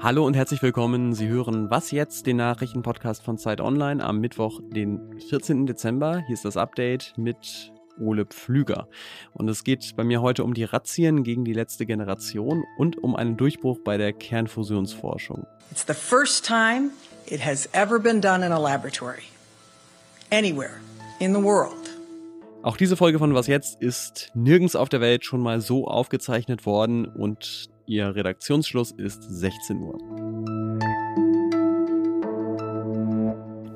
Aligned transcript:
Hallo 0.00 0.24
und 0.24 0.34
herzlich 0.34 0.62
willkommen. 0.62 1.14
Sie 1.14 1.26
hören 1.26 1.68
Was 1.68 1.90
jetzt, 1.90 2.26
den 2.26 2.36
Nachrichtenpodcast 2.36 3.24
von 3.24 3.38
Zeit 3.38 3.60
Online 3.60 4.04
am 4.04 4.20
Mittwoch, 4.20 4.60
den 4.62 5.18
14. 5.28 5.66
Dezember. 5.66 6.22
Hier 6.28 6.34
ist 6.34 6.44
das 6.44 6.56
Update 6.56 7.14
mit 7.16 7.72
Ole 7.98 8.24
Pflüger. 8.24 8.86
Und 9.32 9.48
es 9.48 9.64
geht 9.64 9.96
bei 9.96 10.04
mir 10.04 10.22
heute 10.22 10.44
um 10.44 10.54
die 10.54 10.62
Razzien 10.62 11.24
gegen 11.24 11.44
die 11.44 11.54
letzte 11.54 11.84
Generation 11.84 12.62
und 12.76 13.02
um 13.02 13.16
einen 13.16 13.36
Durchbruch 13.36 13.80
bei 13.80 13.96
der 13.96 14.12
Kernfusionsforschung. 14.12 15.44
It's 15.72 15.84
the 15.88 15.92
first 15.92 16.46
time 16.46 16.90
it 17.26 17.44
has 17.44 17.68
ever 17.72 17.98
been 17.98 18.20
done 18.20 18.46
in 18.46 18.52
a 18.52 18.60
laboratory. 18.60 19.24
Anywhere 20.30 20.76
in 21.18 21.34
the 21.34 21.42
world. 21.42 21.87
Auch 22.62 22.76
diese 22.76 22.96
Folge 22.96 23.20
von 23.20 23.34
Was 23.34 23.46
jetzt 23.46 23.80
ist 23.80 24.30
nirgends 24.34 24.74
auf 24.74 24.88
der 24.88 25.00
Welt 25.00 25.24
schon 25.24 25.40
mal 25.40 25.60
so 25.60 25.86
aufgezeichnet 25.86 26.66
worden 26.66 27.06
und 27.06 27.70
Ihr 27.86 28.14
Redaktionsschluss 28.14 28.90
ist 28.90 29.22
16 29.22 29.78
Uhr. 29.78 29.96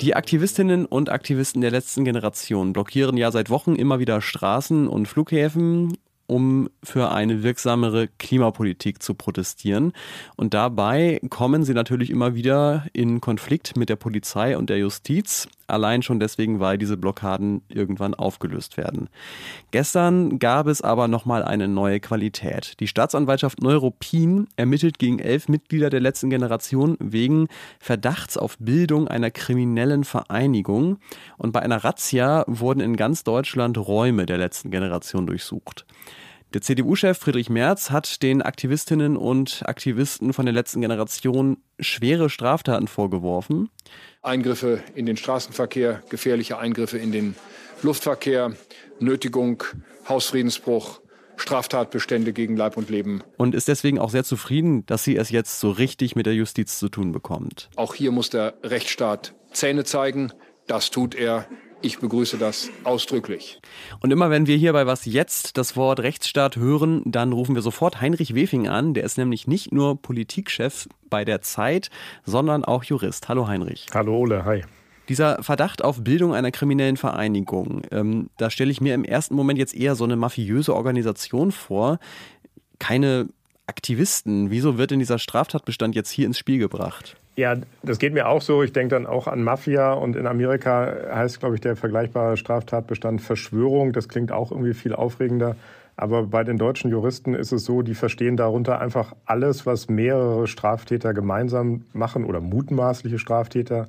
Die 0.01 0.17
Aktivistinnen 0.17 0.85
und 0.85 1.11
Aktivisten 1.11 1.61
der 1.63 1.71
letzten 1.71 2.05
Generation 2.05 2.73
blockieren 2.73 3.17
ja 3.17 3.31
seit 3.31 3.51
Wochen 3.51 3.77
immer 3.77 4.01
wieder 4.01 4.21
Straßen 4.21 4.89
und 4.89 5.07
Flughäfen 5.07 5.97
um 6.33 6.71
für 6.83 7.13
eine 7.13 7.43
wirksamere 7.43 8.09
Klimapolitik 8.19 9.03
zu 9.03 9.15
protestieren. 9.15 9.93
Und 10.35 10.55
dabei 10.55 11.21
kommen 11.29 11.65
sie 11.65 11.75
natürlich 11.75 12.09
immer 12.09 12.35
wieder 12.35 12.87
in 12.95 13.21
Konflikt 13.21 13.77
mit 13.77 13.91
der 13.91 13.97
Polizei 13.97 14.57
und 14.57 14.71
der 14.71 14.79
Justiz. 14.79 15.47
Allein 15.73 16.03
schon 16.03 16.21
deswegen, 16.21 16.61
weil 16.61 16.77
diese 16.77 16.99
Blockaden 16.99 17.63
irgendwann 17.69 18.13
aufgelöst 18.13 18.77
werden. 18.77 19.09
Gestern 19.71 20.39
gab 20.39 20.67
es 20.67 20.83
aber 20.83 21.09
nochmal 21.09 21.43
eine 21.43 21.67
neue 21.67 21.99
Qualität. 21.99 22.79
Die 22.79 22.87
Staatsanwaltschaft 22.87 23.63
Neuruppin 23.63 24.49
ermittelt 24.57 24.99
gegen 24.99 25.19
elf 25.19 25.49
Mitglieder 25.49 25.89
der 25.89 26.01
letzten 26.01 26.29
Generation 26.29 26.99
wegen 27.01 27.49
Verdachts 27.81 28.37
auf 28.37 28.59
Bildung 28.59 29.09
einer 29.09 29.31
kriminellen 29.31 30.05
Vereinigung. 30.05 30.99
Und 31.39 31.53
bei 31.53 31.61
einer 31.61 31.83
Razzia 31.83 32.45
wurden 32.47 32.81
in 32.81 32.97
ganz 32.97 33.25
Deutschland 33.25 33.79
Räume 33.79 34.27
der 34.27 34.37
letzten 34.37 34.71
Generation 34.71 35.27
durchsucht. 35.27 35.87
Der 36.53 36.61
CDU-Chef 36.61 37.17
Friedrich 37.17 37.49
Merz 37.49 37.91
hat 37.91 38.23
den 38.23 38.43
Aktivistinnen 38.43 39.17
und 39.17 39.63
Aktivisten 39.65 40.35
von 40.35 40.45
der 40.45 40.53
letzten 40.53 40.83
Generation 40.83 41.57
schwere 41.81 42.29
Straftaten 42.29 42.89
vorgeworfen. 42.89 43.71
Eingriffe 44.21 44.83
in 44.95 45.07
den 45.07 45.17
Straßenverkehr, 45.17 46.03
gefährliche 46.11 46.59
Eingriffe 46.59 46.99
in 46.99 47.11
den 47.11 47.37
Luftverkehr, 47.83 48.53
Nötigung, 49.01 49.65
Hausfriedensbruch, 50.07 51.01
Straftatbestände 51.37 52.35
gegen 52.35 52.55
Leib 52.59 52.77
und 52.77 52.91
Leben. 52.91 53.23
Und 53.39 53.55
ist 53.55 53.69
deswegen 53.69 53.99
auch 53.99 54.11
sehr 54.11 54.25
zufrieden, 54.25 54.85
dass 54.85 55.05
sie 55.05 55.17
es 55.17 55.31
jetzt 55.31 55.59
so 55.59 55.71
richtig 55.71 56.17
mit 56.17 56.27
der 56.27 56.35
Justiz 56.35 56.79
zu 56.79 56.91
tun 56.91 57.13
bekommt. 57.13 57.71
Auch 57.77 57.95
hier 57.95 58.13
muss 58.13 58.29
der 58.29 58.59
Rechtsstaat 58.63 59.35
Zähne 59.53 59.85
zeigen. 59.85 60.33
Das 60.67 60.91
tut 60.91 61.15
er. 61.15 61.47
Ich 61.85 61.99
begrüße 61.99 62.39
das 62.39 62.71
ausdrücklich. 62.85 63.61
Und 63.99 64.13
immer 64.13 64.31
wenn 64.31 64.47
wir 64.47 64.57
hier 64.57 64.73
bei 64.73 64.87
Was 64.87 65.05
Jetzt 65.05 65.59
das 65.59 65.77
Wort 65.77 65.99
Rechtsstaat 65.99 66.57
hören, 66.57 67.03
dann 67.05 67.33
rufen 67.33 67.57
wir 67.57 67.63
sofort 67.63 68.01
Heinrich 68.01 68.37
Wefing 68.37 68.69
an. 68.69 68.95
Der 68.95 69.03
ist 69.03 69.19
nämlich 69.19 69.49
nicht 69.49 69.73
nur 69.73 70.01
Politikchef 70.01 70.89
bei 71.11 71.25
der 71.25 71.43
Zeit, 71.43 71.91
sondern 72.25 72.65
auch 72.65 72.85
Jurist. 72.85 73.29
Hallo 73.29 73.49
Heinrich. 73.49 73.87
Hallo 73.93 74.17
Ole, 74.17 74.45
hi. 74.45 74.63
Dieser 75.09 75.43
Verdacht 75.43 75.83
auf 75.83 76.05
Bildung 76.05 76.33
einer 76.33 76.53
kriminellen 76.53 76.97
Vereinigung, 76.97 77.83
ähm, 77.91 78.31
da 78.37 78.49
stelle 78.51 78.71
ich 78.71 78.81
mir 78.81 78.95
im 78.95 79.03
ersten 79.05 79.35
Moment 79.35 79.59
jetzt 79.59 79.75
eher 79.75 79.97
so 79.97 80.05
eine 80.05 80.15
mafiöse 80.15 80.77
Organisation 80.77 81.51
vor. 81.51 81.99
Keine 82.79 83.29
Aktivisten. 83.67 84.53
Wieso 84.53 84.79
wird 84.79 84.93
denn 84.93 85.01
dieser 85.01 85.19
Straftatbestand 85.19 85.97
jetzt 85.97 86.11
hier 86.11 86.27
ins 86.27 86.39
Spiel 86.39 86.59
gebracht? 86.59 87.17
Ja, 87.35 87.57
das 87.83 87.99
geht 87.99 88.13
mir 88.13 88.29
auch 88.29 88.43
so. 88.43 88.63
Ich 88.63 88.73
denke 88.73 88.95
dann 88.95 89.07
auch 89.07 89.27
an 89.27 89.43
Mafia 89.43 89.95
und 89.95 90.17
in 90.17 90.27
Amerika 90.27 90.95
heißt, 91.15 91.41
glaube 91.41 91.55
ich, 91.55 91.63
der 91.63 91.77
vergleichbare 91.77 92.37
Straftatbestand 92.37 93.23
Verschwörung. 93.23 93.93
Das 93.93 94.09
klingt 94.09 94.33
auch 94.33 94.51
irgendwie 94.51 94.75
viel 94.75 94.95
aufregender. 94.95 95.57
Aber 95.97 96.25
bei 96.25 96.45
den 96.45 96.59
deutschen 96.59 96.91
Juristen 96.91 97.35
ist 97.35 97.53
es 97.53 97.65
so, 97.65 97.83
die 97.83 97.95
verstehen 97.95 98.37
darunter 98.37 98.81
einfach 98.81 99.15
alles, 99.25 99.65
was 99.67 99.89
mehrere 99.89 100.47
Straftäter 100.47 101.15
gemeinsam 101.15 101.85
machen 101.93 102.25
oder 102.25 102.41
mutmaßliche 102.41 103.19
Straftäter. 103.19 103.89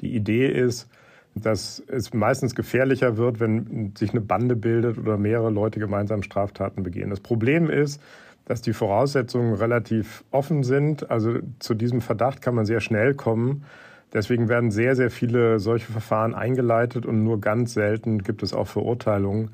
Die 0.00 0.14
Idee 0.14 0.48
ist, 0.48 0.88
dass 1.34 1.82
es 1.86 2.12
meistens 2.12 2.54
gefährlicher 2.54 3.16
wird, 3.16 3.40
wenn 3.40 3.92
sich 3.96 4.10
eine 4.10 4.20
Bande 4.20 4.56
bildet 4.56 4.98
oder 4.98 5.16
mehrere 5.16 5.50
Leute 5.50 5.80
gemeinsam 5.80 6.22
Straftaten 6.22 6.82
begehen. 6.82 7.10
Das 7.10 7.20
Problem 7.20 7.70
ist, 7.70 8.00
dass 8.44 8.62
die 8.62 8.72
Voraussetzungen 8.72 9.54
relativ 9.54 10.24
offen 10.30 10.62
sind. 10.62 11.10
Also 11.10 11.38
zu 11.58 11.74
diesem 11.74 12.00
Verdacht 12.00 12.42
kann 12.42 12.54
man 12.54 12.66
sehr 12.66 12.80
schnell 12.80 13.14
kommen. 13.14 13.64
Deswegen 14.12 14.48
werden 14.48 14.70
sehr, 14.70 14.94
sehr 14.94 15.10
viele 15.10 15.58
solche 15.58 15.90
Verfahren 15.90 16.34
eingeleitet 16.34 17.06
und 17.06 17.24
nur 17.24 17.40
ganz 17.40 17.72
selten 17.72 18.22
gibt 18.22 18.42
es 18.42 18.52
auch 18.52 18.66
Verurteilungen. 18.66 19.50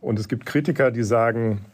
Und 0.00 0.18
es 0.18 0.28
gibt 0.28 0.44
Kritiker, 0.46 0.90
die 0.90 1.04
sagen, 1.04 1.64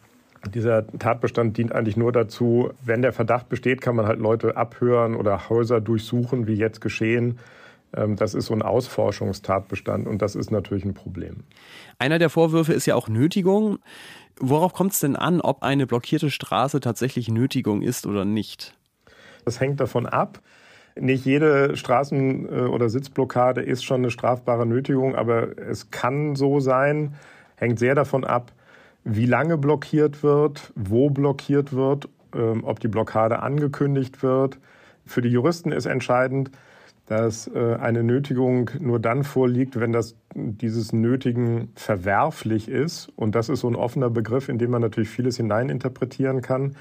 dieser 0.55 0.87
Tatbestand 0.87 1.57
dient 1.57 1.73
eigentlich 1.73 1.97
nur 1.97 2.13
dazu, 2.13 2.71
wenn 2.85 3.03
der 3.03 3.13
Verdacht 3.13 3.49
besteht, 3.49 3.81
kann 3.81 3.97
man 3.97 4.07
halt 4.07 4.21
Leute 4.21 4.57
abhören 4.57 5.17
oder 5.17 5.49
Häuser 5.49 5.81
durchsuchen, 5.81 6.47
wie 6.47 6.55
jetzt 6.55 6.81
geschehen. 6.81 7.39
Ähm, 7.97 8.17
das 8.17 8.35
ist 8.35 8.47
so 8.47 8.55
ein 8.55 8.63
Ausforschungstatbestand 8.63 10.07
und 10.07 10.21
das 10.21 10.35
ist 10.35 10.51
natürlich 10.51 10.85
ein 10.85 10.95
Problem. 10.95 11.45
Einer 11.99 12.19
der 12.19 12.31
Vorwürfe 12.31 12.73
ist 12.73 12.87
ja 12.87 12.95
auch 12.95 13.09
Nötigung. 13.09 13.79
Worauf 14.41 14.73
kommt 14.73 14.93
es 14.93 15.01
denn 15.01 15.17
an, 15.17 15.41
ob 15.41 15.63
eine 15.63 15.87
blockierte 15.87 16.31
Straße 16.31 16.81
tatsächlich 16.81 17.29
Nötigung 17.29 17.83
ist 17.83 18.07
oder 18.07 18.25
nicht? 18.25 18.75
Das 19.45 19.61
hängt 19.61 19.81
davon 19.81 20.07
ab. 20.07 20.41
Nicht 21.01 21.25
jede 21.25 21.77
Straßen- 21.77 22.49
äh, 22.49 22.67
oder 22.67 22.89
Sitzblockade 22.89 23.63
ist 23.63 23.85
schon 23.85 24.01
eine 24.01 24.11
strafbare 24.11 24.67
Nötigung, 24.67 25.15
aber 25.15 25.59
es 25.59 25.91
kann 25.91 26.37
so 26.37 26.61
sein. 26.61 27.15
Hängt 27.57 27.79
sehr 27.79 27.95
davon 27.95 28.25
ab, 28.25 28.53
wie 29.05 29.27
lange 29.27 29.59
blockiert 29.59 30.23
wird, 30.23 30.73
wo 30.75 31.11
blockiert 31.11 31.73
wird, 31.73 32.09
ähm, 32.35 32.65
ob 32.65 32.81
die 32.81 32.89
Blockade 32.89 33.41
angekündigt 33.41 34.23
wird. 34.23 34.59
Für 35.07 35.23
die 35.23 35.31
Juristen 35.31 35.73
ist 35.73 35.87
entscheidend, 35.87 36.51
dass 37.09 37.49
äh, 37.49 37.77
eine 37.81 38.03
Nötigung 38.05 38.71
nur 38.81 39.01
dann 39.01 39.25
vorliegt, 39.25 39.81
wenn 39.81 39.93
das 39.93 40.15
dieses 40.35 40.93
Nötigen 40.93 41.73
verwerflich 41.75 42.69
ist. 42.69 43.09
Und 43.17 43.35
das 43.35 43.49
ist 43.49 43.61
so 43.61 43.69
ein 43.69 43.77
offener 43.77 44.11
Begriff, 44.11 44.49
in 44.51 44.59
den 44.59 44.71
man 44.71 44.83
natürlich 44.83 45.09
vieles 45.09 45.39
hineininterpretieren 45.39 46.43
kann. 46.43 46.77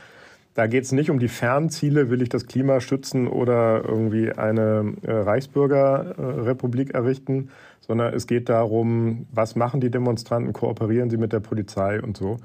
Da 0.54 0.68
geht 0.68 0.84
es 0.84 0.92
nicht 0.92 1.10
um 1.10 1.20
die 1.20 1.30
Fernziele, 1.30 2.10
will 2.10 2.22
ich 2.22 2.30
das 2.30 2.46
Klima 2.46 2.82
schützen 2.82 3.28
oder 3.28 3.84
irgendwie 3.86 4.32
eine 4.32 4.96
äh, 5.04 5.12
Reichsbürgerrepublik 5.12 6.94
errichten, 6.94 7.50
sondern 7.80 8.14
es 8.14 8.28
geht 8.28 8.50
darum, 8.50 9.28
was 9.32 9.56
machen 9.56 9.80
die 9.80 9.92
Demonstranten, 9.92 10.52
kooperieren 10.52 11.10
sie 11.10 11.18
mit 11.18 11.32
der 11.32 11.40
Polizei 11.40 12.02
und 12.02 12.18
so. 12.18 12.38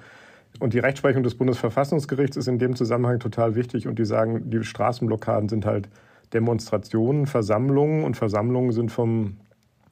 Und 0.61 0.75
die 0.75 0.79
Rechtsprechung 0.79 1.25
des 1.25 1.35
Bundesverfassungsgerichts 1.35 2.37
ist 2.37 2.47
in 2.47 2.59
dem 2.59 2.77
Zusammenhang 2.77 3.19
total 3.19 3.57
wichtig 3.57 3.89
und 3.89 3.99
die 3.99 4.05
sagen, 4.05 4.51
die 4.51 4.63
Straßenblockaden 4.63 5.49
sind 5.49 5.67
halt 5.67 5.89
Demonstrationen, 6.33 7.27
Versammlungen 7.27 8.05
und 8.05 8.17
Versammlungen 8.17 8.73
sind 8.73 8.91
vom 8.91 9.37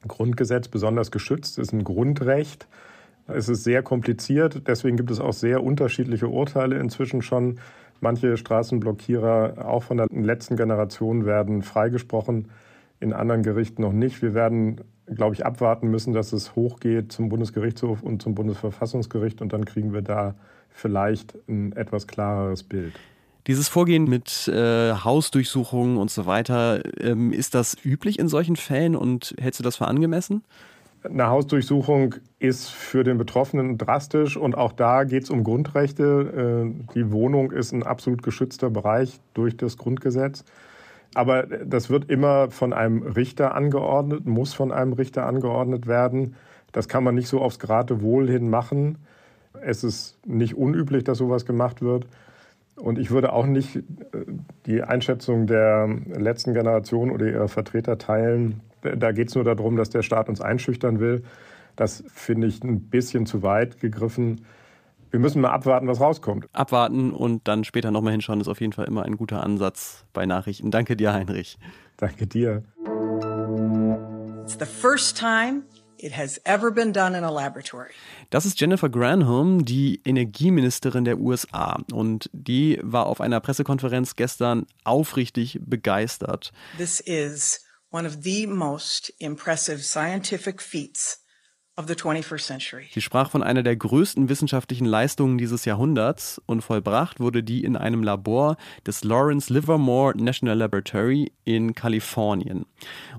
Grundgesetz 0.07 0.67
besonders 0.67 1.11
geschützt, 1.11 1.59
ist 1.59 1.73
ein 1.73 1.83
Grundrecht. 1.83 2.67
Es 3.27 3.49
ist 3.49 3.63
sehr 3.63 3.83
kompliziert, 3.83 4.67
deswegen 4.67 4.97
gibt 4.97 5.11
es 5.11 5.19
auch 5.19 5.33
sehr 5.33 5.63
unterschiedliche 5.63 6.27
Urteile 6.27 6.79
inzwischen 6.79 7.21
schon. 7.21 7.59
Manche 7.99 8.35
Straßenblockierer, 8.35 9.65
auch 9.65 9.83
von 9.83 9.97
der 9.97 10.07
letzten 10.09 10.57
Generation, 10.57 11.25
werden 11.25 11.61
freigesprochen, 11.61 12.49
in 12.99 13.13
anderen 13.13 13.43
Gerichten 13.43 13.83
noch 13.83 13.93
nicht. 13.93 14.21
Wir 14.21 14.33
werden, 14.33 14.81
glaube 15.05 15.35
ich, 15.35 15.45
abwarten 15.45 15.89
müssen, 15.89 16.13
dass 16.13 16.33
es 16.33 16.55
hochgeht 16.55 17.11
zum 17.11 17.29
Bundesgerichtshof 17.29 18.01
und 18.01 18.21
zum 18.21 18.35
Bundesverfassungsgericht 18.35 19.41
und 19.41 19.53
dann 19.53 19.65
kriegen 19.65 19.93
wir 19.93 20.01
da 20.01 20.35
vielleicht 20.69 21.35
ein 21.47 21.73
etwas 21.73 22.07
klareres 22.07 22.63
Bild. 22.63 22.93
Dieses 23.47 23.67
Vorgehen 23.67 24.05
mit 24.05 24.47
äh, 24.47 24.93
Hausdurchsuchungen 24.93 25.97
und 25.97 26.11
so 26.11 26.25
weiter, 26.25 26.81
ähm, 26.99 27.33
ist 27.33 27.55
das 27.55 27.75
üblich 27.83 28.19
in 28.19 28.27
solchen 28.27 28.55
Fällen 28.55 28.95
und 28.95 29.35
hältst 29.39 29.59
du 29.59 29.63
das 29.63 29.77
für 29.77 29.87
angemessen? 29.87 30.43
Eine 31.03 31.27
Hausdurchsuchung 31.27 32.15
ist 32.37 32.69
für 32.69 33.03
den 33.03 33.17
Betroffenen 33.17 33.79
drastisch 33.79 34.37
und 34.37 34.55
auch 34.55 34.71
da 34.71 35.03
geht 35.03 35.23
es 35.23 35.29
um 35.31 35.43
Grundrechte. 35.43 36.65
Äh, 36.67 36.93
die 36.93 37.11
Wohnung 37.11 37.51
ist 37.51 37.71
ein 37.71 37.81
absolut 37.81 38.21
geschützter 38.21 38.69
Bereich 38.69 39.19
durch 39.33 39.57
das 39.57 39.77
Grundgesetz. 39.77 40.43
Aber 41.15 41.43
das 41.43 41.89
wird 41.89 42.09
immer 42.09 42.51
von 42.51 42.71
einem 42.71 43.01
Richter 43.01 43.55
angeordnet, 43.55 44.25
muss 44.27 44.53
von 44.53 44.71
einem 44.71 44.93
Richter 44.93 45.25
angeordnet 45.25 45.87
werden. 45.87 46.35
Das 46.71 46.87
kann 46.87 47.03
man 47.03 47.15
nicht 47.15 47.27
so 47.27 47.41
aufs 47.41 47.59
Geratewohl 47.59 48.29
hin 48.29 48.49
machen. 48.49 48.99
Es 49.61 49.83
ist 49.83 50.19
nicht 50.25 50.55
unüblich, 50.55 51.03
dass 51.03 51.17
sowas 51.17 51.45
gemacht 51.45 51.81
wird. 51.81 52.05
Und 52.81 52.97
ich 52.97 53.11
würde 53.11 53.31
auch 53.31 53.45
nicht 53.45 53.75
äh, 53.75 53.81
die 54.65 54.81
Einschätzung 54.81 55.45
der 55.45 55.87
letzten 56.07 56.53
Generation 56.53 57.11
oder 57.11 57.27
ihrer 57.27 57.47
Vertreter 57.47 57.97
teilen. 57.97 58.61
Da 58.81 59.11
geht 59.11 59.29
es 59.29 59.35
nur 59.35 59.43
darum, 59.43 59.77
dass 59.77 59.91
der 59.91 60.01
Staat 60.01 60.29
uns 60.29 60.41
einschüchtern 60.41 60.99
will. 60.99 61.23
Das 61.75 62.03
finde 62.11 62.47
ich 62.47 62.63
ein 62.63 62.89
bisschen 62.89 63.25
zu 63.25 63.43
weit 63.43 63.79
gegriffen. 63.79 64.41
wir 65.11 65.19
müssen 65.19 65.41
mal 65.41 65.51
abwarten, 65.51 65.87
was 65.87 66.01
rauskommt. 66.01 66.47
Abwarten 66.53 67.11
und 67.11 67.47
dann 67.47 67.63
später 67.63 67.91
nochmal 67.91 68.13
hinschauen, 68.13 68.41
ist 68.41 68.47
auf 68.47 68.61
jeden 68.61 68.73
Fall 68.73 68.85
immer 68.85 69.03
ein 69.03 69.15
guter 69.15 69.43
Ansatz 69.43 70.05
bei 70.13 70.25
Nachrichten. 70.25 70.71
Danke 70.71 70.95
dir, 70.95 71.13
Heinrich. 71.13 71.59
Danke 71.97 72.25
dir. 72.25 72.63
It's 74.43 74.57
the 74.57 74.65
first 74.65 75.17
time 75.17 75.63
it 76.01 76.17
has 76.17 76.41
ever 76.43 76.71
been 76.71 76.91
done 76.91 77.17
in 77.17 77.23
a 77.23 77.31
laboratory. 77.31 77.91
Das 78.29 78.45
ist 78.45 78.59
Jennifer 78.59 78.89
Granholm, 78.89 79.65
die 79.65 80.01
Energieministerin 80.03 81.05
der 81.05 81.19
USA. 81.19 81.79
Und 81.91 82.29
die 82.33 82.79
war 82.81 83.05
auf 83.05 83.21
einer 83.21 83.39
Pressekonferenz 83.39 84.15
gestern 84.15 84.65
aufrichtig 84.83 85.59
begeistert. 85.61 86.51
This 86.77 86.99
is 86.99 87.61
one 87.91 88.07
of 88.07 88.17
the 88.21 88.47
most 88.47 89.13
impressive 89.19 89.83
scientific 89.83 90.61
feats 90.61 91.21
of 91.77 91.87
the 91.87 91.95
21st 91.95 92.45
century. 92.45 92.87
Sie 92.91 93.01
sprach 93.01 93.31
von 93.31 93.43
einer 93.43 93.63
der 93.63 93.75
größten 93.75 94.27
wissenschaftlichen 94.29 94.85
Leistungen 94.85 95.37
dieses 95.37 95.65
Jahrhunderts 95.65 96.41
und 96.45 96.61
vollbracht 96.61 97.19
wurde 97.19 97.43
die 97.43 97.63
in 97.63 97.77
einem 97.77 98.03
Labor 98.03 98.57
des 98.85 99.03
Lawrence 99.03 99.51
Livermore 99.51 100.17
National 100.17 100.57
Laboratory 100.57 101.31
in 101.45 101.73
Kalifornien. 101.73 102.65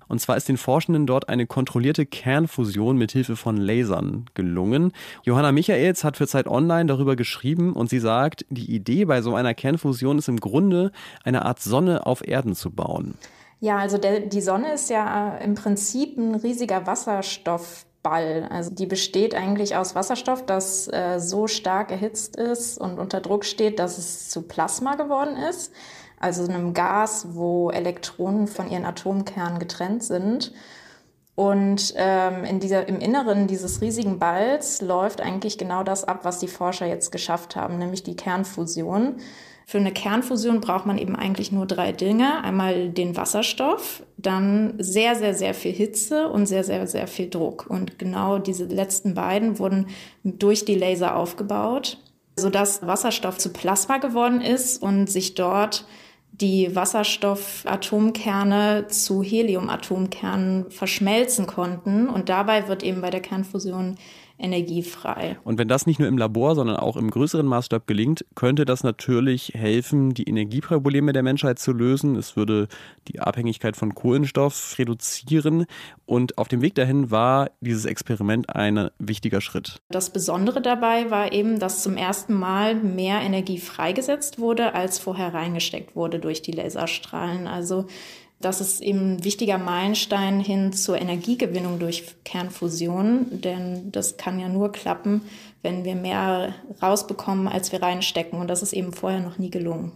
Und 0.09 0.21
zwar 0.21 0.37
ist 0.37 0.49
den 0.49 0.59
Forschenden 0.59 1.07
dort 1.07 1.29
eine 1.29 1.47
kontrollierte 1.47 2.05
Kernfusion 2.05 2.99
mit 2.99 3.13
Hilfe 3.13 3.37
von 3.37 3.57
Lasern 3.57 4.27
gelungen. 4.35 4.93
Johanna 5.25 5.53
Michaels 5.53 6.05
hat 6.05 6.19
für 6.19 6.27
Zeit 6.27 6.47
Online 6.47 6.87
darüber 6.87 7.17
geschrieben 7.17 7.73
und 7.73 7.89
sie 7.89 8.01
sagt, 8.01 8.45
die 8.51 8.71
Idee 8.71 9.07
bei 9.07 9.23
so 9.23 9.35
einer 9.35 9.55
Kernfusion 9.55 10.19
ist 10.19 10.29
im 10.29 10.41
Grunde 10.41 10.93
eine 11.25 11.45
Art 11.47 11.61
Sonne 11.61 12.07
auf 12.07 12.27
Erden 12.27 12.55
zu 12.55 12.71
bauen. 12.71 13.15
Ja, 13.61 13.79
also 13.79 13.97
der, 13.97 14.21
die 14.21 14.41
Sonne 14.41 14.75
ist 14.75 14.91
ja 14.91 15.37
im 15.39 15.55
Prinzip 15.55 16.19
ein 16.19 16.35
riesiger 16.35 16.87
Wasserstoff. 16.87 17.87
Ball. 18.03 18.49
Also 18.51 18.71
die 18.71 18.87
besteht 18.87 19.35
eigentlich 19.35 19.77
aus 19.77 19.95
Wasserstoff, 19.95 20.45
das 20.45 20.89
äh, 20.93 21.19
so 21.19 21.47
stark 21.47 21.91
erhitzt 21.91 22.37
ist 22.37 22.79
und 22.79 22.99
unter 22.99 23.21
Druck 23.21 23.45
steht, 23.45 23.79
dass 23.79 23.99
es 23.99 24.29
zu 24.29 24.43
Plasma 24.43 24.97
geworden 24.97 25.37
ist. 25.37 25.73
Also 26.19 26.45
einem 26.45 26.75
Gas, 26.75 27.29
wo 27.31 27.71
Elektronen 27.71 28.47
von 28.47 28.71
ihren 28.71 28.85
Atomkernen 28.85 29.59
getrennt 29.59 30.05
sind. 30.05 30.53
Und 31.35 31.95
ähm, 31.97 32.45
in 32.45 32.61
dieser, 32.61 32.87
im 32.89 33.01
Inneren 33.01 33.47
dieses 33.47 33.81
riesigen 33.81 34.19
Balls 34.19 34.83
läuft 34.83 35.21
eigentlich 35.21 35.57
genau 35.57 35.83
das 35.83 36.05
ab, 36.05 36.21
was 36.25 36.39
die 36.39 36.49
Forscher 36.49 36.87
jetzt 36.87 37.11
geschafft 37.11 37.57
haben, 37.57 37.79
nämlich 37.79 38.03
die 38.03 38.17
Kernfusion. 38.17 39.17
Für 39.67 39.79
eine 39.79 39.93
Kernfusion 39.93 40.61
braucht 40.61 40.87
man 40.87 40.99
eben 40.99 41.17
eigentlich 41.17 41.53
nur 41.53 41.67
drei 41.67 41.93
Dinge. 41.93 42.43
Einmal 42.43 42.89
den 42.91 43.17
Wasserstoff, 43.17 44.03
dann 44.17 44.75
sehr, 44.79 45.15
sehr, 45.15 45.35
sehr 45.35 45.55
viel 45.55 45.73
Hitze 45.73 46.29
und 46.29 46.47
sehr, 46.47 46.65
sehr, 46.65 46.87
sehr 46.87 47.07
viel 47.07 47.31
Druck. 47.31 47.67
Und 47.69 47.99
genau 47.99 48.39
diese 48.39 48.65
letzten 48.65 49.15
beiden 49.15 49.59
wurden 49.59 49.89
durch 50.25 50.65
die 50.65 50.75
Laser 50.75 51.17
aufgebaut, 51.17 51.99
sodass 52.37 52.87
Wasserstoff 52.87 53.37
zu 53.39 53.53
Plasma 53.53 53.99
geworden 53.99 54.41
ist 54.41 54.83
und 54.83 55.11
sich 55.11 55.35
dort 55.35 55.85
die 56.33 56.75
Wasserstoffatomkerne 56.75 58.87
zu 58.89 59.23
Heliumatomkernen 59.23 60.71
verschmelzen 60.71 61.47
konnten. 61.47 62.09
Und 62.09 62.31
dabei 62.31 62.69
wird 62.69 62.83
eben 62.83 63.03
bei 63.03 63.11
der 63.11 63.21
Kernfusion 63.21 63.99
energiefrei. 64.39 65.39
Und 65.45 65.59
wenn 65.59 65.69
das 65.69 65.87
nicht 65.87 65.99
nur 65.99 66.09
im 66.09 66.19
Labor, 66.19 66.55
sondern 66.55 66.77
auch 66.77 66.97
im 66.97 67.11
größeren 67.11 67.47
Maßstab 67.47 67.87
gelingt, 67.87 68.25
könnte 68.35 68.65
das 68.65 68.83
natürlich 68.83 69.53
helfen, 69.55 70.15
die 70.15 70.25
Energieprobleme 70.25 71.13
der 71.13 71.23
Menschheit 71.23 71.59
zu 71.59 71.73
lösen. 71.73 72.17
Es 72.17 72.37
würde 72.37 72.69
die 73.09 73.21
Abhängigkeit 73.21 73.77
von 73.77 73.95
Kohlenstoff 73.95 74.77
reduzieren. 74.79 75.67
Und 76.07 76.39
auf 76.39 76.49
dem 76.49 76.63
Weg 76.63 76.75
dahin 76.75 77.11
war 77.11 77.51
dieses 77.61 77.85
Experiment 77.85 78.55
ein 78.55 78.91
wichtiger 78.99 79.41
Schritt. 79.41 79.81
Das 79.91 80.11
Besondere 80.11 80.61
dabei 80.61 81.11
war 81.11 81.33
eben, 81.33 81.59
dass 81.59 81.83
zum 81.83 81.97
ersten 81.97 82.35
Mal 82.35 82.75
mehr 82.75 83.21
Energie 83.21 83.59
freigesetzt 83.59 84.39
wurde, 84.39 84.75
als 84.75 84.99
vorher 84.99 85.35
reingesteckt 85.35 85.97
wurde 85.97 86.19
durch 86.19 86.43
die 86.43 86.53
Laserstrahlen. 86.53 87.47
Also 87.47 87.87
das 88.43 88.61
ist 88.61 88.83
eben 88.83 89.15
ein 89.15 89.25
wichtiger 89.25 89.59
Meilenstein 89.59 90.41
hin 90.41 90.73
zur 90.73 91.01
Energiegewinnung 91.01 91.79
durch 91.79 92.05
Kernfusion, 92.25 93.27
denn 93.31 93.93
das 93.93 94.17
kann 94.17 94.39
ja 94.39 94.49
nur 94.49 94.73
klappen, 94.73 95.23
wenn 95.63 95.85
wir 95.85 95.95
mehr 95.95 96.55
rausbekommen, 96.83 97.49
als 97.49 97.73
wir 97.73 97.83
reinstecken. 97.83 98.39
Und 98.41 98.49
das 98.49 98.63
ist 98.63 98.73
eben 98.73 98.93
vorher 98.93 99.21
noch 99.21 99.39
nie 99.39 99.51
gelungen. 99.51 99.93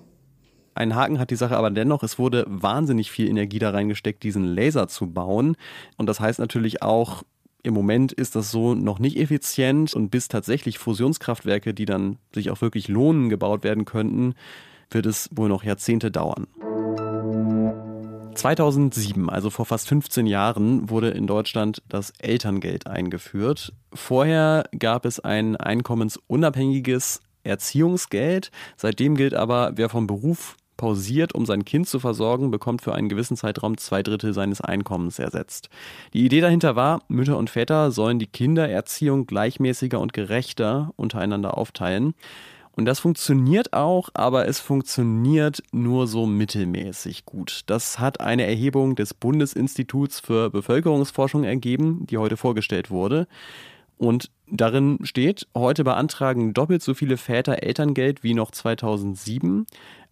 Ein 0.75 0.95
Haken 0.95 1.19
hat 1.19 1.31
die 1.31 1.37
Sache 1.37 1.57
aber 1.57 1.71
dennoch, 1.71 2.03
es 2.03 2.19
wurde 2.19 2.45
wahnsinnig 2.49 3.11
viel 3.11 3.29
Energie 3.29 3.59
da 3.59 3.71
reingesteckt, 3.71 4.23
diesen 4.23 4.45
Laser 4.45 4.89
zu 4.89 5.07
bauen. 5.07 5.57
Und 5.97 6.07
das 6.07 6.21
heißt 6.21 6.39
natürlich 6.39 6.83
auch, 6.83 7.23
im 7.63 7.75
Moment 7.75 8.13
ist 8.13 8.37
das 8.37 8.51
so 8.51 8.75
noch 8.75 8.99
nicht 8.99 9.17
effizient 9.17 9.95
und 9.95 10.11
bis 10.11 10.29
tatsächlich 10.29 10.79
Fusionskraftwerke, 10.79 11.75
die 11.75 11.87
dann 11.87 12.19
sich 12.33 12.51
auch 12.51 12.61
wirklich 12.61 12.89
lohnen, 12.89 13.29
gebaut 13.29 13.65
werden 13.65 13.85
könnten, 13.85 14.35
wird 14.91 15.07
es 15.07 15.31
wohl 15.33 15.49
noch 15.49 15.65
Jahrzehnte 15.65 16.11
dauern. 16.11 16.47
2007, 18.37 19.31
also 19.31 19.51
vor 19.51 19.65
fast 19.67 19.89
15 19.89 20.27
Jahren, 20.27 20.91
wurde 20.91 21.11
in 21.11 21.27
Deutschland 21.27 21.83
das 21.89 22.13
Elterngeld 22.19 22.87
eingeführt. 22.87 23.73
Vorher 23.93 24.65
gab 24.79 25.05
es 25.07 25.21
ein 25.21 25.57
einkommensunabhängiges 25.57 27.21
Erziehungsgeld. 27.45 28.51
Seitdem 28.77 29.17
gilt 29.17 29.35
aber, 29.35 29.73
wer 29.77 29.89
vom 29.89 30.07
Beruf 30.07 30.57
pausiert, 30.77 31.35
um 31.35 31.47
sein 31.47 31.65
Kind 31.65 31.89
zu 31.89 31.99
versorgen, 31.99 32.51
bekommt 32.51 32.83
für 32.83 32.95
einen 32.95 33.09
gewissen 33.09 33.37
Zeitraum 33.37 33.79
zwei 33.79 34.03
Drittel 34.03 34.35
seines 34.35 34.61
Einkommens 34.61 35.19
ersetzt. 35.19 35.71
Die 36.13 36.25
Idee 36.25 36.41
dahinter 36.41 36.77
war, 36.77 37.03
Mütter 37.09 37.39
und 37.39 37.51
Väter 37.51 37.91
sollen 37.91 38.19
die 38.19 38.27
Kindererziehung 38.27 39.27
gleichmäßiger 39.27 39.99
und 39.99 40.13
gerechter 40.13 40.93
untereinander 40.97 41.57
aufteilen. 41.57 42.15
Und 42.77 42.85
das 42.85 43.01
funktioniert 43.01 43.73
auch, 43.73 44.11
aber 44.13 44.47
es 44.47 44.61
funktioniert 44.61 45.63
nur 45.73 46.07
so 46.07 46.27
mittelmäßig 46.27 47.25
gut. 47.25 47.63
Das 47.67 47.99
hat 47.99 48.21
eine 48.21 48.45
Erhebung 48.45 48.97
des 48.97 49.15
Bundesinstituts 49.15 50.21
für 50.21 50.51
Bevölkerungsforschung 50.51 51.45
ergeben, 51.45 52.07
die 52.07 52.19
heute 52.19 52.37
vorgestellt 52.37 52.91
wurde. 52.91 53.29
Und 53.97 54.31
darin 54.49 54.99
steht, 55.03 55.47
heute 55.55 55.85
beantragen 55.85 56.55
doppelt 56.55 56.83
so 56.83 56.95
viele 56.95 57.17
Väter 57.17 57.63
Elterngeld 57.63 58.23
wie 58.23 58.35
noch 58.35 58.51
2007 58.51 59.67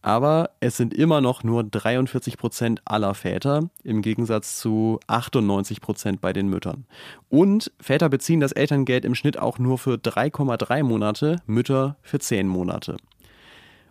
aber 0.05 0.51
es 0.61 0.77
sind 0.77 0.93
immer 0.93 1.23
noch 1.23 1.45
nur 1.45 1.65
43 1.65 2.37
Prozent 2.37 2.83
aller 2.85 3.15
Väter 3.15 3.71
im 3.85 4.03
Gegensatz 4.03 4.61
zu 4.61 5.01
98 5.07 5.81
Prozent 5.81 6.21
bei 6.21 6.35
den 6.35 6.49
Müttern. 6.49 6.85
Und 7.31 7.73
Väter 7.81 8.11
beziehen 8.11 8.39
das 8.39 8.53
Elterngeld 8.53 9.07
im 9.07 9.15
Schnitt 9.15 9.39
auch 9.39 9.59
nur 9.59 9.79
für 9.79 9.95
3,3 9.95 10.83
Monate, 10.83 11.37
Mütter 11.47 11.97
für 12.03 12.19
10 12.19 12.47
Monate. 12.49 12.99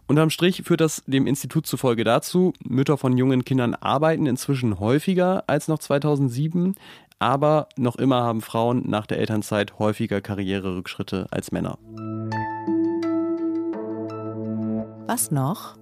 Unterm 0.05 0.29
Strich 0.29 0.61
führt 0.63 0.81
das 0.81 1.03
dem 1.07 1.25
Institut 1.25 1.65
zufolge 1.65 2.03
dazu, 2.03 2.53
Mütter 2.63 2.97
von 2.97 3.17
jungen 3.17 3.43
Kindern 3.43 3.73
arbeiten 3.73 4.27
inzwischen 4.27 4.79
häufiger 4.79 5.45
als 5.47 5.67
noch 5.67 5.79
2007, 5.79 6.75
aber 7.19 7.67
noch 7.77 7.95
immer 7.95 8.23
haben 8.23 8.41
Frauen 8.41 8.89
nach 8.89 9.05
der 9.05 9.19
Elternzeit 9.19 9.79
häufiger 9.79 10.21
Karriererückschritte 10.21 11.27
als 11.31 11.51
Männer. 11.51 11.77
Was 15.07 15.31
noch? 15.31 15.75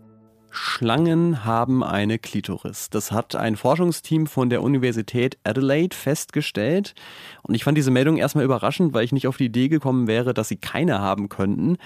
Schlangen 0.54 1.46
haben 1.46 1.82
eine 1.82 2.20
Klitoris. 2.20 2.90
Das 2.90 3.14
hat 3.14 3.36
ein 3.36 3.56
Forschungsteam 3.56 4.28
von 4.28 4.50
der 4.50 4.62
Universität 4.62 5.38
Adelaide 5.46 5.96
festgestellt. 5.96 6.94
Und 7.42 7.56
ich 7.56 7.64
fand 7.64 7.78
diese 7.78 7.90
Meldung 7.90 8.18
erstmal 8.18 8.44
überraschend, 8.44 8.94
weil 8.94 9.06
ich 9.06 9.14
nicht 9.14 9.28
auf 9.28 9.38
die 9.38 9.46
Idee 9.46 9.70
gekommen 9.70 10.08
wäre, 10.08 10.34
dass 10.34 10.50
sie 10.50 10.58
keine 10.58 11.00
haben 11.00 11.30
könnten. 11.30 11.78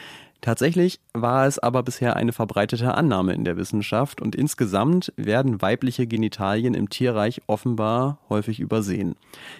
Tatsächlich 0.42 1.00
war 1.14 1.48
es 1.48 1.58
aber 1.58 1.82
bisher 1.82 2.16
eine 2.16 2.32
verbreitete 2.32 2.94
Annahme 2.94 3.34
in 3.34 3.46
der 3.46 3.58
Wissenschaft 3.58 4.22
und 4.22 4.36
insgesamt 4.36 5.12
werden 5.18 5.62
weibliche 5.62 6.06
Genitalien 6.06 6.76
im 6.76 6.90
Tierreich 6.90 7.42
offenbar 7.48 8.20
häufig 8.30 8.60
übersehen. 8.60 9.16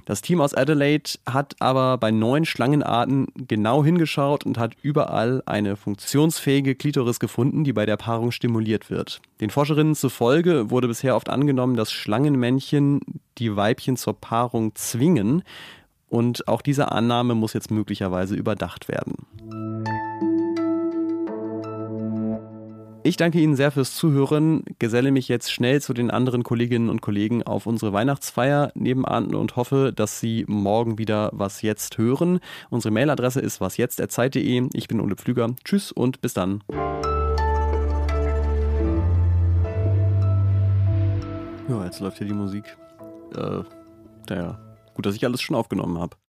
Das 0.06 0.22
Team 0.22 0.42
aus 0.42 0.54
Adelaide 0.54 1.12
hat 1.26 1.56
aber 1.60 1.98
bei 1.98 2.12
neun 2.12 2.46
Schlangenarten 2.46 3.28
genau 3.36 3.84
hingeschaut 3.84 4.46
und 4.46 4.58
hat 4.60 4.74
überall 4.82 5.42
eine 5.48 5.76
funktionsfähige 5.76 6.76
Klitoris 6.76 7.20
gefunden, 7.20 7.64
die 7.64 7.74
bei 7.74 7.88
der 7.88 7.98
Paarung 7.98 8.32
stimuliert 8.32 8.92
wird. 8.92 9.22
Den 9.42 9.50
Forscherinnen 9.50 9.96
zufolge 9.96 10.70
wurde 10.70 10.88
bisher 10.88 11.16
oft 11.16 11.30
angenommen, 11.30 11.76
dass 11.76 11.92
Schlangenmännchen 11.92 13.02
die 13.40 13.56
Weibchen 13.56 13.98
zur 13.98 14.20
Paarung 14.20 14.76
zwingen 14.76 15.44
und 16.10 16.48
auch 16.48 16.62
diese 16.62 16.92
Annahme 16.92 17.36
muss 17.36 17.54
jetzt 17.54 17.72
möglicherweise 17.72 18.36
überdacht 18.36 18.88
werden. 18.88 19.95
Ich 23.08 23.18
danke 23.18 23.40
Ihnen 23.40 23.56
sehr 23.56 23.70
fürs 23.70 23.96
Zuhören, 23.96 24.64
geselle 24.80 25.12
mich 25.12 25.28
jetzt 25.28 25.52
schnell 25.52 25.80
zu 25.80 25.94
den 25.94 26.10
anderen 26.10 26.42
Kolleginnen 26.42 26.90
und 26.90 27.04
Kollegen 27.04 27.44
auf 27.44 27.68
unsere 27.68 27.94
Weihnachtsfeier 27.94 28.72
nebenan 28.74 29.36
und 29.36 29.56
hoffe, 29.56 29.94
dass 29.96 30.20
Sie 30.20 30.44
morgen 30.48 30.98
wieder 30.98 31.30
was 31.32 31.62
jetzt 31.62 32.00
hören. 32.00 32.40
Unsere 32.72 32.92
Mailadresse 32.92 33.42
ist 33.42 33.62
wasjetzt.zeit.de. 33.62 34.70
Ich 34.74 34.88
bin 34.88 35.00
Ole 35.00 35.16
Pflüger. 35.16 35.54
Tschüss 35.64 35.92
und 35.92 36.22
bis 36.22 36.34
dann. 36.34 36.64
Ja, 41.70 41.86
jetzt 41.86 42.00
läuft 42.00 42.18
hier 42.18 42.26
die 42.26 42.34
Musik. 42.34 42.76
Äh, 43.36 43.62
naja, 44.32 44.60
gut, 44.96 45.06
dass 45.06 45.14
ich 45.14 45.24
alles 45.26 45.44
schon 45.44 45.56
aufgenommen 45.56 46.00
habe. 46.00 46.18